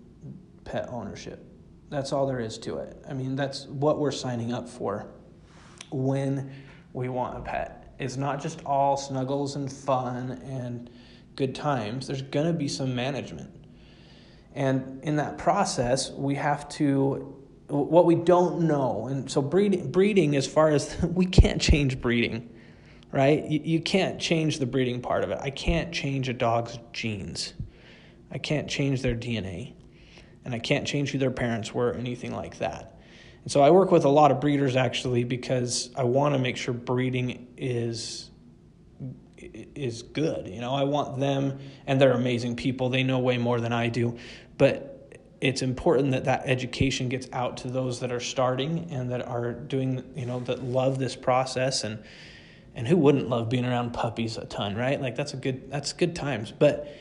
pet 0.66 0.88
ownership. 0.90 1.46
That's 1.90 2.12
all 2.12 2.28
there 2.28 2.40
is 2.42 2.58
to 2.60 2.78
it. 2.78 3.02
I 3.08 3.14
mean, 3.14 3.36
that's 3.36 3.68
what 3.68 4.00
we're 4.00 4.12
signing 4.12 4.54
up 4.54 4.68
for 4.68 5.08
when 5.92 6.52
we 6.94 7.08
want 7.08 7.38
a 7.38 7.42
pet. 7.42 7.94
It's 8.00 8.18
not 8.18 8.42
just 8.42 8.62
all 8.66 8.98
snuggles 8.98 9.56
and 9.56 9.72
fun 9.72 10.32
and 10.44 10.90
good 11.36 11.56
times. 11.56 12.08
There's 12.08 12.22
going 12.22 12.48
to 12.48 12.54
be 12.54 12.68
some 12.68 12.94
management. 12.94 13.50
And 14.54 15.04
in 15.04 15.16
that 15.18 15.38
process, 15.38 16.12
we 16.12 16.36
have 16.36 16.68
to 16.70 17.38
what 17.68 18.06
we 18.06 18.16
don't 18.16 18.62
know. 18.64 19.08
And 19.08 19.32
so 19.32 19.42
breeding 19.42 19.92
breeding 19.92 20.36
as 20.36 20.46
far 20.46 20.70
as 20.70 21.02
we 21.04 21.26
can't 21.26 21.62
change 21.62 22.02
breeding 22.02 22.50
right? 23.12 23.46
You, 23.46 23.60
you 23.64 23.82
can't 23.82 24.20
change 24.20 24.60
the 24.60 24.66
breeding 24.66 25.02
part 25.02 25.24
of 25.24 25.32
it. 25.32 25.40
I 25.42 25.50
can't 25.50 25.92
change 25.92 26.30
a 26.30 26.34
dog's 26.34 26.80
genes. 26.94 27.54
I 28.32 28.38
can't 28.38 28.70
change 28.70 29.02
their 29.02 29.16
DNA. 29.16 29.74
And 30.44 30.56
I 30.56 30.60
can't 30.60 30.88
change 30.88 31.12
who 31.12 31.18
their 31.18 31.32
parents 31.32 31.74
were, 31.74 31.94
anything 31.94 32.34
like 32.34 32.58
that. 32.60 33.00
And 33.44 33.52
so 33.52 33.62
I 33.62 33.70
work 33.70 33.92
with 33.92 34.06
a 34.06 34.10
lot 34.10 34.32
of 34.32 34.40
breeders 34.40 34.76
actually 34.76 35.24
because 35.24 35.92
I 35.96 36.04
want 36.04 36.34
to 36.36 36.40
make 36.40 36.58
sure 36.58 36.74
breeding 36.74 37.48
is 37.58 38.31
is 39.54 40.02
good. 40.02 40.48
You 40.48 40.62
know, 40.62 40.74
I 40.74 40.84
want 40.84 41.20
them 41.20 41.60
and 41.88 42.00
they're 42.00 42.14
amazing 42.14 42.56
people. 42.56 42.90
They 42.90 43.04
know 43.04 43.20
way 43.20 43.38
more 43.38 43.60
than 43.60 43.74
I 43.74 43.90
do. 43.90 44.18
But 44.58 45.20
it's 45.42 45.62
important 45.62 46.12
that 46.12 46.26
that 46.26 46.44
education 46.46 47.10
gets 47.10 47.28
out 47.34 47.58
to 47.58 47.68
those 47.68 48.00
that 48.02 48.12
are 48.12 48.20
starting 48.20 48.90
and 48.92 49.12
that 49.12 49.28
are 49.28 49.54
doing, 49.54 50.04
you 50.16 50.26
know, 50.26 50.40
that 50.42 50.64
love 50.64 51.00
this 51.00 51.16
process 51.16 51.84
and 51.84 52.04
and 52.74 52.88
who 52.88 52.96
wouldn't 52.96 53.28
love 53.28 53.50
being 53.50 53.66
around 53.66 53.92
puppies 53.92 54.38
a 54.38 54.46
ton, 54.46 54.76
right? 54.76 55.02
Like 55.02 55.16
that's 55.16 55.34
a 55.34 55.38
good 55.38 55.70
that's 55.70 55.94
good 55.94 56.16
times. 56.16 56.52
But 56.52 56.96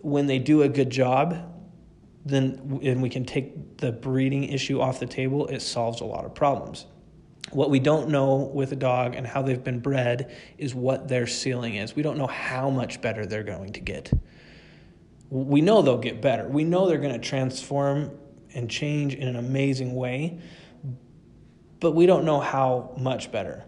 when 0.00 0.26
they 0.26 0.38
do 0.38 0.62
a 0.62 0.68
good 0.68 0.90
job, 0.90 1.50
then 2.26 2.80
and 2.82 3.00
we 3.00 3.08
can 3.08 3.24
take 3.24 3.78
the 3.78 3.92
breeding 3.92 4.44
issue 4.44 4.80
off 4.80 5.00
the 5.00 5.06
table, 5.06 5.46
it 5.46 5.60
solves 5.60 6.00
a 6.00 6.04
lot 6.04 6.24
of 6.24 6.34
problems. 6.34 6.86
What 7.50 7.70
we 7.70 7.78
don't 7.78 8.08
know 8.08 8.36
with 8.36 8.72
a 8.72 8.76
dog 8.76 9.14
and 9.14 9.26
how 9.26 9.42
they've 9.42 9.62
been 9.62 9.80
bred 9.80 10.34
is 10.58 10.74
what 10.74 11.08
their 11.08 11.26
ceiling 11.26 11.76
is. 11.76 11.94
We 11.94 12.02
don't 12.02 12.18
know 12.18 12.26
how 12.26 12.70
much 12.70 13.00
better 13.00 13.26
they're 13.26 13.44
going 13.44 13.74
to 13.74 13.80
get. 13.80 14.12
We 15.30 15.60
know 15.60 15.82
they'll 15.82 15.98
get 15.98 16.20
better. 16.20 16.48
We 16.48 16.64
know 16.64 16.88
they're 16.88 16.98
going 16.98 17.12
to 17.12 17.26
transform 17.26 18.10
and 18.54 18.70
change 18.70 19.14
in 19.14 19.28
an 19.28 19.36
amazing 19.36 19.94
way, 19.94 20.40
but 21.80 21.92
we 21.92 22.06
don't 22.06 22.24
know 22.24 22.40
how 22.40 22.94
much 22.98 23.30
better. 23.30 23.64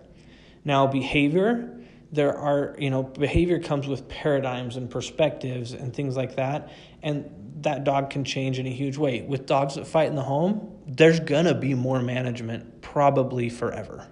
Now, 0.64 0.86
behavior, 0.86 1.76
there 2.12 2.36
are, 2.36 2.76
you 2.78 2.90
know, 2.90 3.02
behavior 3.02 3.58
comes 3.58 3.86
with 3.86 4.08
paradigms 4.08 4.76
and 4.76 4.90
perspectives 4.90 5.72
and 5.72 5.94
things 5.94 6.16
like 6.16 6.36
that. 6.36 6.72
And 7.02 7.30
that 7.60 7.84
dog 7.84 8.10
can 8.10 8.24
change 8.24 8.58
in 8.58 8.66
a 8.66 8.70
huge 8.70 8.96
way. 8.96 9.22
With 9.22 9.46
dogs 9.46 9.74
that 9.74 9.86
fight 9.86 10.08
in 10.08 10.16
the 10.16 10.22
home, 10.22 10.75
there's 10.86 11.20
gonna 11.20 11.54
be 11.54 11.74
more 11.74 12.00
management 12.00 12.80
probably 12.80 13.48
forever, 13.48 14.06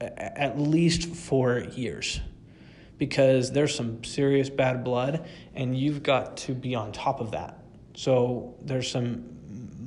at 0.00 0.58
least 0.58 1.14
for 1.14 1.58
years, 1.58 2.20
because 2.96 3.50
there's 3.52 3.74
some 3.74 4.02
serious 4.04 4.48
bad 4.48 4.84
blood 4.84 5.28
and 5.54 5.76
you've 5.76 6.02
got 6.02 6.36
to 6.36 6.54
be 6.54 6.74
on 6.74 6.92
top 6.92 7.20
of 7.20 7.32
that. 7.32 7.58
So 7.94 8.54
there's 8.62 8.90
some 8.90 9.24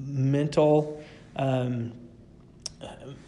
mental, 0.06 1.02
um, 1.36 1.94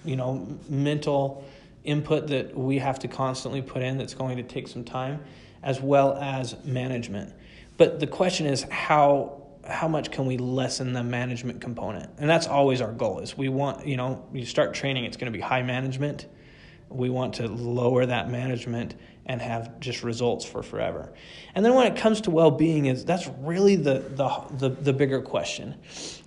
you 0.03 0.15
know, 0.15 0.59
mental 0.69 1.43
input 1.83 2.27
that 2.27 2.55
we 2.55 2.79
have 2.79 2.99
to 2.99 3.07
constantly 3.07 3.61
put 3.61 3.81
in 3.81 3.97
that's 3.97 4.13
going 4.13 4.37
to 4.37 4.43
take 4.43 4.67
some 4.67 4.83
time, 4.83 5.21
as 5.63 5.81
well 5.81 6.15
as 6.17 6.55
management. 6.65 7.33
But 7.77 7.99
the 7.99 8.07
question 8.07 8.45
is 8.45 8.63
how 8.63 9.44
how 9.67 9.87
much 9.87 10.11
can 10.11 10.25
we 10.25 10.37
lessen 10.37 10.93
the 10.93 11.03
management 11.03 11.61
component? 11.61 12.09
And 12.17 12.29
that's 12.29 12.47
always 12.47 12.81
our 12.81 12.91
goal 12.91 13.19
is 13.19 13.37
we 13.37 13.49
want, 13.49 13.87
you 13.87 13.97
know, 13.97 14.27
you 14.33 14.45
start 14.45 14.73
training, 14.73 15.05
it's 15.05 15.17
going 15.17 15.31
to 15.31 15.37
be 15.37 15.41
high 15.41 15.63
management. 15.63 16.27
We 16.89 17.09
want 17.09 17.35
to 17.35 17.47
lower 17.47 18.05
that 18.05 18.29
management 18.29 18.95
and 19.25 19.41
have 19.41 19.79
just 19.79 20.03
results 20.03 20.45
for 20.45 20.61
forever. 20.61 21.11
And 21.55 21.65
then 21.65 21.73
when 21.73 21.91
it 21.91 21.97
comes 21.97 22.21
to 22.21 22.31
well-being 22.31 22.85
is 22.85 23.03
that's 23.03 23.27
really 23.39 23.75
the 23.75 23.99
the 23.99 24.29
the, 24.51 24.69
the 24.69 24.93
bigger 24.93 25.19
question. 25.19 25.75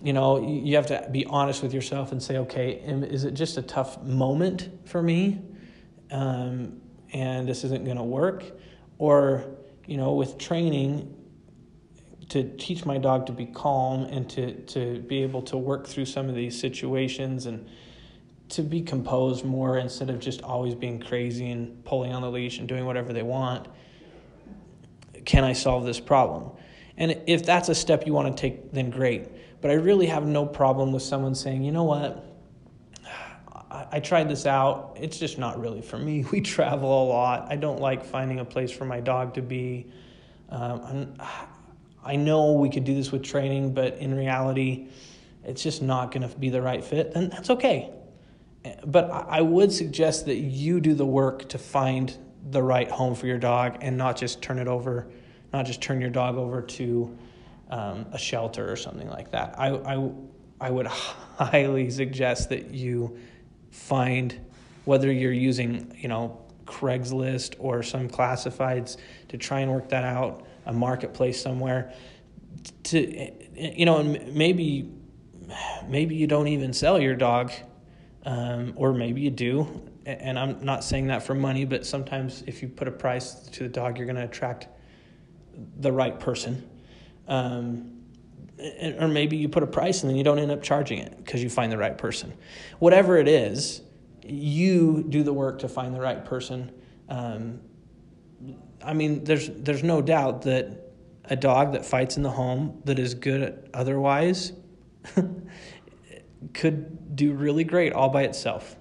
You 0.03 0.13
know, 0.13 0.47
you 0.47 0.75
have 0.75 0.87
to 0.87 1.09
be 1.13 1.25
honest 1.27 1.63
with 1.63 1.73
yourself 1.73 2.11
and 2.11 2.21
say, 2.21 2.39
okay, 2.39 2.73
is 2.73 3.25
it 3.25 3.35
just 3.35 3.57
a 3.57 3.63
tough 3.63 4.03
moment 4.03 4.69
for 4.85 5.01
me, 5.01 5.41
um, 6.11 6.81
and 7.13 7.49
this 7.49 7.63
isn't 7.65 7.85
going 7.85 7.97
to 7.97 8.03
work, 8.03 8.45
or 8.99 9.45
you 9.87 9.97
know, 9.97 10.15
with 10.15 10.39
training. 10.39 11.15
To 12.31 12.45
teach 12.59 12.85
my 12.85 12.99
dog 12.99 13.27
to 13.27 13.33
be 13.33 13.47
calm 13.47 14.05
and 14.05 14.29
to, 14.31 14.53
to 14.53 15.01
be 15.01 15.23
able 15.23 15.43
to 15.43 15.57
work 15.57 15.87
through 15.87 16.05
some 16.05 16.29
of 16.29 16.35
these 16.35 16.59
situations 16.59 17.47
and 17.47 17.67
to 18.51 18.63
be 18.63 18.83
composed 18.83 19.45
more 19.45 19.79
instead 19.79 20.11
of 20.11 20.21
just 20.21 20.43
always 20.43 20.75
being 20.75 21.01
crazy 21.01 21.51
and 21.51 21.85
pulling 21.85 22.13
on 22.13 22.23
the 22.23 22.31
leash 22.31 22.59
and 22.59 22.69
doing 22.69 22.85
whatever 22.85 23.13
they 23.13 23.23
want. 23.23 23.69
Can 25.25 25.45
I 25.45 25.53
solve 25.53 25.85
this 25.85 26.01
problem? 26.01 26.51
And 26.97 27.21
if 27.27 27.45
that's 27.45 27.69
a 27.69 27.75
step 27.75 28.07
you 28.07 28.13
want 28.13 28.37
to 28.37 28.41
take, 28.41 28.73
then 28.73 28.91
great. 28.91 29.29
But 29.61 29.71
I 29.71 29.75
really 29.75 30.07
have 30.07 30.27
no 30.27 30.47
problem 30.47 30.93
with 30.93 31.03
someone 31.03 31.35
saying, 31.35 31.63
you 31.63 31.73
know 31.73 31.85
what? 31.85 32.25
I 33.71 34.01
tried 34.01 34.29
this 34.29 34.47
out. 34.47 34.97
It's 34.99 35.19
just 35.19 35.39
not 35.39 35.61
really 35.61 35.83
for 35.83 35.99
me. 35.99 36.25
We 36.33 36.41
travel 36.41 37.05
a 37.05 37.07
lot. 37.07 37.47
I 37.51 37.57
don't 37.57 37.81
like 37.81 38.05
finding 38.05 38.41
a 38.41 38.45
place 38.45 38.71
for 38.71 38.85
my 38.85 39.01
dog 39.01 39.35
to 39.35 39.43
be. 39.43 39.93
Um, 40.49 41.15
i 42.09 42.17
know 42.17 42.53
we 42.53 42.71
could 42.71 42.85
do 42.85 42.95
this 42.95 43.13
with 43.13 43.23
training, 43.23 43.75
but 43.75 43.99
in 43.99 44.15
reality, 44.15 44.89
it's 45.45 45.63
just 45.63 45.83
not 45.83 46.11
going 46.11 46.29
to 46.29 46.39
be 46.39 46.51
the 46.51 46.61
right 46.61 46.85
fit. 46.85 47.13
Then 47.15 47.29
that's 47.29 47.51
okay 47.51 47.93
but 48.87 49.11
I 49.11 49.41
would 49.41 49.73
suggest 49.73 50.27
that 50.27 50.37
you 50.37 50.81
do 50.81 50.95
the 50.95 51.07
work 51.07 51.49
to 51.51 51.59
find 51.59 52.17
the 52.51 52.63
right 52.63 52.91
home 52.91 53.15
for 53.15 53.27
your 53.27 53.39
dog 53.39 53.79
and 53.81 53.97
not 53.97 54.17
just 54.17 54.43
turn 54.43 54.59
it 54.59 54.69
over, 54.69 55.09
not 55.53 55.67
just 55.67 55.81
turn 55.81 56.01
your 56.01 56.11
dog 56.11 56.37
over 56.37 56.63
to 56.63 57.17
um, 57.71 58.07
a 58.13 58.19
shelter 58.19 58.71
or 58.71 58.77
something 58.77 59.09
like 59.09 59.31
that. 59.33 59.55
I, 59.59 59.71
I, 59.71 60.11
I 60.61 60.71
would 60.71 60.87
highly 60.87 61.91
suggest 61.91 62.49
that 62.51 62.73
you 62.73 63.19
find 63.71 64.39
whether 64.85 65.13
you're 65.13 65.33
using, 65.33 65.97
you 65.99 66.09
know, 66.09 66.41
Craigslist 66.65 67.55
or 67.59 67.83
some 67.83 68.09
classifieds 68.09 68.97
to 69.29 69.39
try 69.39 69.61
and 69.61 69.73
work 69.73 69.89
that 69.89 70.05
out, 70.05 70.47
a 70.69 70.73
marketplace 70.73 71.43
somewhere. 71.43 71.93
To 72.85 73.33
you 73.57 73.85
know, 73.85 74.03
maybe 74.03 74.93
maybe 75.89 76.15
you 76.15 76.27
don't 76.27 76.49
even 76.49 76.73
sell 76.73 77.01
your 77.01 77.17
dog 77.17 77.51
um, 78.25 78.75
or 78.77 78.93
maybe 78.93 79.23
you 79.23 79.31
do. 79.31 79.83
And 80.07 80.39
I'm 80.39 80.65
not 80.65 80.85
saying 80.85 81.09
that 81.09 81.23
for 81.23 81.35
money, 81.35 81.65
but 81.65 81.85
sometimes 81.85 82.43
if 82.47 82.63
you 82.63 82.69
put 82.69 82.89
a 82.89 82.91
price 82.91 83.35
to 83.35 83.65
the 83.65 83.69
dog, 83.69 83.99
you're 83.99 84.07
going 84.07 84.17
to 84.17 84.25
attract 84.25 84.69
the 85.79 85.93
right 85.93 86.19
person. 86.19 86.69
Um, 87.27 87.95
or 88.99 89.09
maybe 89.09 89.37
you 89.37 89.49
put 89.49 89.63
a 89.63 89.67
price 89.67 90.03
and 90.03 90.11
then 90.11 90.17
you 90.17 90.25
don't 90.25 90.39
end 90.39 90.51
up 90.51 90.63
charging 90.63 90.99
it 90.99 91.17
because 91.19 91.43
you 91.43 91.51
find 91.51 91.71
the 91.71 91.79
right 91.79 91.97
person. 91.97 92.33
Whatever 92.79 93.19
it 93.19 93.29
is, 93.29 93.83
you 94.25 95.05
do 95.09 95.23
the 95.23 95.33
work 95.33 95.61
to 95.61 95.69
find 95.69 95.95
the 95.95 96.01
right 96.01 96.25
person. 96.25 96.73
Um, 97.09 97.61
I 98.83 98.95
mean, 98.95 99.25
there's 99.25 99.49
there's 99.49 99.83
no 99.83 100.03
doubt 100.03 100.43
that 100.43 100.93
a 101.25 101.37
dog 101.37 101.73
that 101.73 101.85
fights 101.85 102.17
in 102.17 102.23
the 102.23 102.31
home 102.31 102.81
that 102.85 102.99
is 102.99 103.15
good 103.15 103.69
otherwise 103.75 104.53
could 106.55 107.17
do 107.17 107.33
really 107.33 107.65
great 107.65 107.93
all 107.93 108.09
by 108.09 108.23
itself 108.23 108.77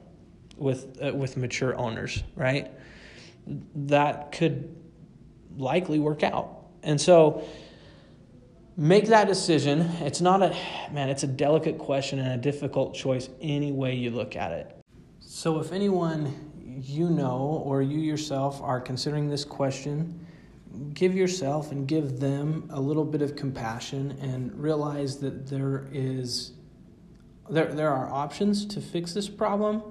with 0.55 0.97
uh, 1.03 1.13
with 1.13 1.37
mature 1.37 1.77
owners, 1.77 2.23
right? 2.35 2.71
That 3.75 4.31
could 4.31 4.75
likely 5.57 5.99
work 5.99 6.23
out. 6.23 6.65
And 6.83 6.99
so 6.99 7.47
make 8.75 9.07
that 9.07 9.27
decision. 9.27 9.81
It's 10.01 10.21
not 10.21 10.41
a 10.41 10.55
man, 10.91 11.09
it's 11.09 11.23
a 11.23 11.27
delicate 11.27 11.77
question 11.77 12.19
and 12.19 12.33
a 12.33 12.37
difficult 12.37 12.93
choice 12.93 13.29
any 13.41 13.71
way 13.71 13.95
you 13.95 14.11
look 14.11 14.35
at 14.35 14.51
it. 14.51 14.73
So 15.19 15.59
if 15.59 15.71
anyone 15.71 16.46
you 16.81 17.09
know 17.09 17.61
or 17.65 17.81
you 17.81 17.99
yourself 17.99 18.61
are 18.61 18.79
considering 18.79 19.29
this 19.29 19.43
question, 19.43 20.25
give 20.93 21.15
yourself 21.15 21.71
and 21.71 21.87
give 21.87 22.19
them 22.19 22.69
a 22.71 22.79
little 22.79 23.05
bit 23.05 23.21
of 23.21 23.35
compassion 23.35 24.17
and 24.21 24.53
realize 24.55 25.17
that 25.17 25.47
there 25.47 25.87
is 25.91 26.51
there, 27.49 27.73
there 27.73 27.91
are 27.91 28.11
options 28.11 28.65
to 28.65 28.81
fix 28.81 29.13
this 29.13 29.29
problem, 29.29 29.81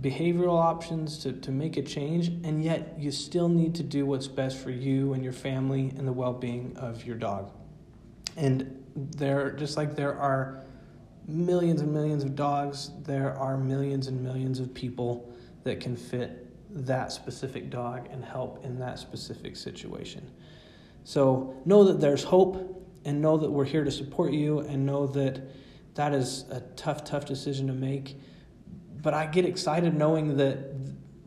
behavioral 0.00 0.56
options 0.56 1.18
to, 1.18 1.32
to 1.32 1.50
make 1.50 1.76
a 1.76 1.82
change, 1.82 2.28
and 2.28 2.62
yet 2.62 2.94
you 2.96 3.10
still 3.10 3.48
need 3.48 3.74
to 3.74 3.82
do 3.82 4.06
what's 4.06 4.28
best 4.28 4.58
for 4.58 4.70
you 4.70 5.14
and 5.14 5.24
your 5.24 5.32
family 5.32 5.92
and 5.96 6.06
the 6.06 6.12
well 6.12 6.32
being 6.32 6.76
of 6.76 7.04
your 7.04 7.16
dog. 7.16 7.50
And 8.36 8.84
there, 8.94 9.50
just 9.50 9.76
like 9.76 9.96
there 9.96 10.16
are 10.16 10.64
millions 11.26 11.80
and 11.80 11.92
millions 11.92 12.22
of 12.22 12.36
dogs, 12.36 12.90
there 13.02 13.36
are 13.36 13.56
millions 13.56 14.06
and 14.06 14.22
millions 14.22 14.60
of 14.60 14.72
people 14.74 15.33
that 15.64 15.80
can 15.80 15.96
fit 15.96 16.40
that 16.70 17.12
specific 17.12 17.70
dog 17.70 18.08
and 18.10 18.24
help 18.24 18.64
in 18.64 18.78
that 18.78 18.98
specific 18.98 19.56
situation. 19.56 20.30
So 21.04 21.54
know 21.64 21.84
that 21.84 22.00
there's 22.00 22.24
hope 22.24 22.82
and 23.04 23.20
know 23.20 23.36
that 23.36 23.50
we're 23.50 23.64
here 23.64 23.84
to 23.84 23.90
support 23.90 24.32
you 24.32 24.60
and 24.60 24.86
know 24.86 25.06
that 25.08 25.42
that 25.94 26.12
is 26.12 26.44
a 26.50 26.60
tough, 26.76 27.04
tough 27.04 27.26
decision 27.26 27.66
to 27.66 27.72
make. 27.72 28.18
But 29.02 29.14
I 29.14 29.26
get 29.26 29.44
excited 29.44 29.94
knowing 29.94 30.36
that 30.38 30.74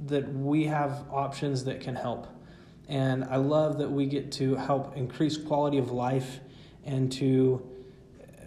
that 0.08 0.32
we 0.34 0.65
have 0.65 1.06
options 1.12 1.63
that 1.65 1.82
can 1.82 1.96
help. 1.96 2.27
And 2.88 3.25
I 3.25 3.38
love 3.38 3.79
that 3.79 3.91
we 3.91 4.06
get 4.06 4.32
to 4.34 4.56
help 4.56 4.96
increase 4.96 5.38
quality 5.38 5.77
of 5.77 5.91
life 5.91 6.39
and 6.86 7.12
to 7.13 7.67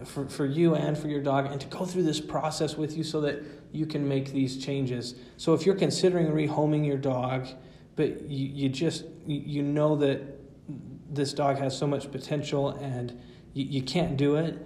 for, 0.05 0.29
for 0.29 0.47
you 0.47 0.75
and 0.75 0.97
for 0.97 1.09
your 1.09 1.21
dog 1.21 1.47
and 1.47 1.61
to 1.61 1.67
go 1.69 1.85
through 1.85 2.05
this 2.05 2.21
process 2.21 2.77
with 2.77 2.97
you 2.97 3.05
so 3.05 3.21
that 3.21 3.43
you 3.73 3.87
can 3.87 4.07
make 4.07 4.33
these 4.33 4.57
changes. 4.57 5.15
So 5.37 5.55
if 5.55 5.67
you're 5.67 5.77
considering 5.77 6.29
rehoming 6.29 6.87
your 6.87 6.97
dog, 6.97 7.49
but 7.97 8.23
you, 8.23 8.47
you 8.47 8.69
just 8.69 9.05
you 9.27 9.63
know 9.63 9.97
that 9.97 10.23
this 11.11 11.33
dog 11.33 11.59
has 11.59 11.77
so 11.77 11.87
much 11.87 12.11
potential 12.11 12.71
and 12.71 13.21
you, 13.53 13.65
you 13.65 13.83
can't 13.83 14.17
do 14.17 14.37
it, 14.37 14.59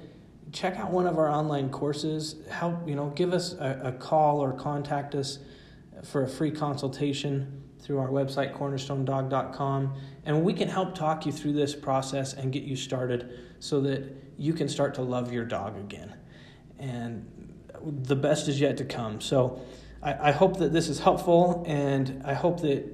check 0.52 0.76
out 0.76 0.90
one 0.90 1.06
of 1.06 1.18
our 1.18 1.28
online 1.28 1.70
courses. 1.70 2.36
Help, 2.50 2.86
you 2.88 2.94
know, 2.94 3.08
give 3.10 3.32
us 3.32 3.54
a, 3.54 3.80
a 3.84 3.92
call 3.92 4.40
or 4.40 4.52
contact 4.52 5.14
us 5.14 5.38
for 6.04 6.22
a 6.22 6.28
free 6.28 6.50
consultation 6.50 7.63
through 7.84 7.98
our 7.98 8.08
website, 8.08 8.56
cornerstonedog.com, 8.56 9.94
and 10.24 10.42
we 10.42 10.54
can 10.54 10.68
help 10.68 10.94
talk 10.94 11.26
you 11.26 11.32
through 11.32 11.52
this 11.52 11.74
process 11.74 12.32
and 12.32 12.50
get 12.50 12.62
you 12.62 12.74
started 12.74 13.38
so 13.58 13.80
that 13.82 14.10
you 14.38 14.54
can 14.54 14.68
start 14.68 14.94
to 14.94 15.02
love 15.02 15.32
your 15.32 15.44
dog 15.44 15.78
again. 15.78 16.14
And 16.78 17.30
the 17.84 18.16
best 18.16 18.48
is 18.48 18.58
yet 18.58 18.78
to 18.78 18.84
come. 18.84 19.20
So 19.20 19.62
I, 20.02 20.28
I 20.28 20.32
hope 20.32 20.56
that 20.58 20.72
this 20.72 20.88
is 20.88 20.98
helpful, 20.98 21.62
and 21.66 22.22
I 22.24 22.32
hope 22.32 22.60
that 22.62 22.84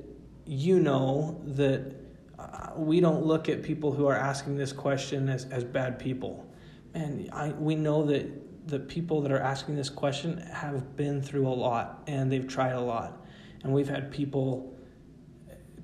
you 0.45 0.81
know 0.81 1.41
that 1.45 1.95
uh, 2.37 2.71
we 2.75 2.99
don't 2.99 3.25
look 3.25 3.49
at 3.49 3.63
people 3.63 3.93
who 3.93 4.07
are 4.07 4.17
asking 4.17 4.57
this 4.57 4.73
question 4.73 5.29
as, 5.29 5.45
as 5.47 5.63
bad 5.63 6.01
people. 6.01 6.53
And 6.95 7.31
I, 7.33 7.51
we 7.51 7.77
know 7.77 8.05
that 8.07 8.69
the 8.69 8.81
people 8.81 9.21
that 9.23 9.31
are 9.31 9.41
asking 9.41 9.77
this 9.77 9.89
question 9.89 10.39
have 10.39 10.97
been 10.97 11.23
through 11.23 11.47
a 11.47 11.55
lot 11.55 12.03
and 12.07 12.31
they've 12.31 12.47
tried 12.47 12.73
a 12.73 12.81
lot. 12.81 13.25
And 13.63 13.73
we've 13.73 13.89
had 13.89 14.11
people 14.11 14.77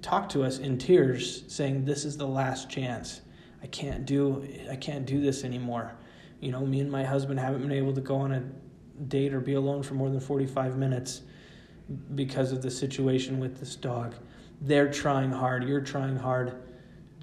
talk 0.07 0.29
to 0.29 0.45
us 0.45 0.59
in 0.59 0.79
tears 0.79 1.43
saying 1.49 1.85
this 1.85 2.05
is 2.05 2.17
the 2.17 2.27
last 2.27 2.71
chance. 2.71 3.23
I 3.61 3.67
can't 3.67 4.07
do 4.07 4.47
i 4.71 4.77
can't 4.77 5.05
do 5.05 5.21
this 5.21 5.43
anymore. 5.43 5.97
You 6.41 6.53
know 6.53 6.65
me 6.65 6.81
and 6.81 6.91
my 6.91 7.03
husband 7.03 7.41
haven't 7.41 7.63
been 7.63 7.73
able 7.73 7.93
to 7.93 8.01
go 8.01 8.17
on 8.17 8.33
a 8.33 8.43
date 9.09 9.35
or 9.35 9.41
be 9.41 9.55
alone 9.55 9.83
for 9.83 9.95
more 9.95 10.09
than 10.09 10.21
45 10.21 10.79
minutes 10.79 11.23
because 12.15 12.53
of 12.53 12.63
the 12.63 12.71
situation 12.71 13.41
with 13.41 13.59
this 13.59 13.75
dog. 13.75 14.15
They're 14.61 14.91
trying 14.91 15.33
hard. 15.33 15.65
You're 15.65 15.81
trying 15.81 16.17
hard. 16.17 16.55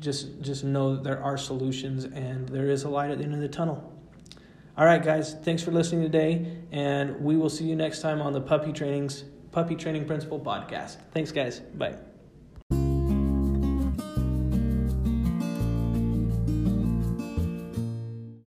Just 0.01 0.41
just 0.41 0.65
know 0.65 0.95
that 0.95 1.05
there 1.05 1.23
are 1.23 1.37
solutions 1.37 2.03
and 2.03 2.49
there 2.49 2.69
is 2.69 2.83
a 2.83 2.89
light 2.89 3.11
at 3.11 3.17
the 3.17 3.23
end 3.23 3.33
of 3.33 3.39
the 3.39 3.47
tunnel. 3.47 3.93
All 4.77 4.85
right 4.85 5.01
guys. 5.01 5.35
Thanks 5.35 5.63
for 5.63 5.71
listening 5.71 6.01
today 6.01 6.57
and 6.73 7.21
we 7.21 7.37
will 7.37 7.49
see 7.49 7.63
you 7.63 7.77
next 7.77 8.01
time 8.01 8.21
on 8.21 8.33
the 8.33 8.41
puppy 8.41 8.73
trainings 8.73 9.23
puppy 9.53 9.75
training 9.75 10.05
principle 10.05 10.39
podcast. 10.39 10.97
Thanks 11.13 11.31
guys. 11.31 11.61
Bye 11.61 12.12